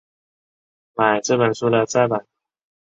[0.95, 2.25] 买这本书的再版